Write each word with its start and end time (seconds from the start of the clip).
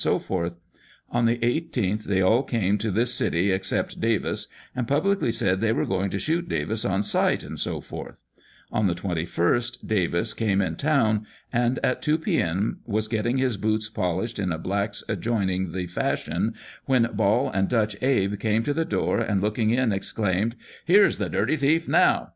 On 1.11 1.27
the 1.27 1.37
18th 1.37 2.05
they 2.05 2.23
all 2.23 2.41
came 2.41 2.79
to 2.79 2.89
this 2.89 3.13
city 3.13 3.51
except 3.51 4.01
Davis, 4.01 4.47
and 4.75 4.87
publicly 4.87 5.31
said 5.31 5.61
they 5.61 5.71
were 5.71 5.85
going 5.85 6.09
to 6.09 6.17
shoot 6.17 6.49
Davis 6.49 6.83
on 6.83 7.03
sight, 7.03 7.43
&c. 7.55 7.69
On 8.71 8.87
the 8.87 8.95
21st 8.95 9.77
Davis 9.85 10.33
came 10.33 10.59
in 10.59 10.75
town, 10.75 11.27
and 11.53 11.77
at 11.83 12.01
two 12.01 12.17
P.M. 12.17 12.79
was 12.83 13.07
getting 13.07 13.37
his 13.37 13.57
boots 13.57 13.89
polished 13.89 14.39
in 14.39 14.51
a 14.51 14.57
black's, 14.57 15.03
adjoining 15.07 15.71
the 15.71 15.85
Fashion, 15.85 16.55
when 16.87 17.07
Ball 17.13 17.51
and 17.51 17.69
Dutch 17.69 17.95
Abe 18.01 18.39
came 18.39 18.63
to 18.63 18.73
the 18.73 18.85
door, 18.85 19.19
and 19.19 19.39
looking 19.39 19.69
in, 19.69 19.91
exclaimed,' 19.91 20.55
Here's 20.91 21.19
the 21.19 21.29
dirty 21.29 21.57
thief 21.57 21.87
now 21.87 22.29